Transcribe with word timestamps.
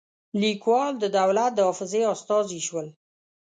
لیکوال 0.41 0.93
د 0.99 1.05
دولت 1.17 1.51
د 1.55 1.59
حافظې 1.67 2.01
استازي 2.13 2.59
شول. 2.67 2.87